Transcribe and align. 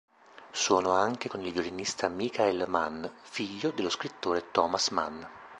Suonò 0.51 0.93
anche 0.93 1.29
con 1.29 1.41
il 1.45 1.51
violista 1.53 2.07
Michael 2.07 2.65
Mann, 2.67 3.05
figlio 3.21 3.69
dello 3.69 3.89
scrittore 3.91 4.49
Thomas 4.49 4.87
Mann. 4.89 5.21